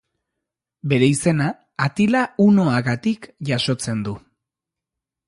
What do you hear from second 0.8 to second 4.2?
Bere izena Atila hunoagatik jasotzen du.